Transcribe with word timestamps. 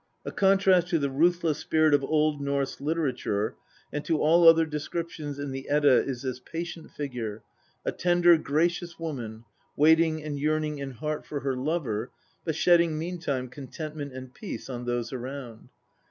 A 0.25 0.31
contrast 0.31 0.87
to 0.87 0.97
the 0.97 1.11
ruthless 1.11 1.59
spirit 1.59 1.93
of 1.93 2.03
Old 2.03 2.41
Norse 2.41 2.81
literature 2.81 3.53
and 3.93 4.03
to 4.03 4.17
all 4.19 4.47
other 4.49 4.65
descriptions 4.65 5.37
in 5.37 5.51
the 5.51 5.69
Edda 5.69 6.03
is 6.05 6.23
this 6.23 6.39
patient 6.39 6.89
figure 6.89 7.43
a 7.85 7.91
tender, 7.91 8.35
gracious 8.39 8.97
woman, 8.97 9.43
waiting 9.75 10.23
and 10.23 10.39
yearning 10.39 10.79
in 10.79 10.89
heart 10.89 11.23
for 11.27 11.41
her 11.41 11.55
lover, 11.55 12.09
but 12.43 12.55
shedding 12.55 12.97
meantime 12.97 13.47
contentment 13.47 14.11
and 14.11 14.33
peace 14.33 14.71
on 14.71 14.85
those 14.85 15.13
around. 15.13 15.69